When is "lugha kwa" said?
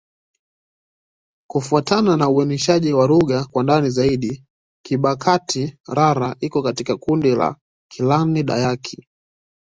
3.07-3.63